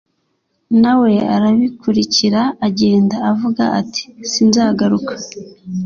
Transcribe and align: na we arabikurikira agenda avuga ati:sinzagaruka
na 0.81 0.93
we 1.01 1.13
arabikurikira 1.35 2.41
agenda 2.67 3.15
avuga 3.31 3.63
ati:sinzagaruka 3.79 5.13